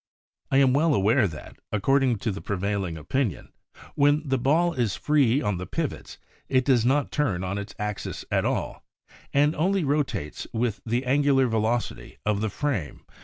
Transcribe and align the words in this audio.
I 0.49 0.57
am 0.57 0.73
well 0.73 0.95
aware 0.95 1.27
that, 1.27 1.57
according 1.71 2.17
to 2.25 2.31
the 2.31 2.41
prevailing 2.41 2.97
opinion, 2.97 3.51
when 3.93 4.27
the 4.27 4.39
ball 4.39 4.73
is 4.73 4.95
free 4.95 5.43
on 5.43 5.57
the 5.57 5.67
pivots 5.67 6.17
it 6.49 6.65
does 6.65 6.83
not 6.83 7.11
turn 7.11 7.43
on 7.43 7.59
its 7.59 7.75
axis 7.77 8.25
at 8.31 8.43
all 8.43 8.83
and 9.31 9.53
only 9.55 9.83
rotates 9.83 10.47
with 10.51 10.81
the 10.87 11.03
angu 11.03 11.35
lar 11.35 11.45
velocity 11.45 12.17
of 12.25 12.41
the 12.41 12.49
frame 12.49 12.65
when 12.73 12.81
rigidly 12.81 13.03
at 13.03 13.13
Fig. 13.13 13.17